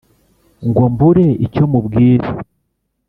Ngo 0.67 0.83
mbure 0.93 1.27
icyo 1.45 1.63
mubwira 1.71 2.27